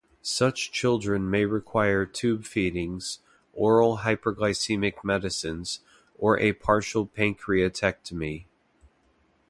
Such 0.23 0.71
children 0.71 1.29
may 1.29 1.45
require 1.45 2.07
tube 2.07 2.43
feedings, 2.45 3.19
oral 3.53 3.97
hyperglycemic 3.99 5.03
medicines, 5.03 5.81
or 6.17 6.39
a 6.39 6.53
partial 6.53 7.05
pancreatectomy. 7.05 8.45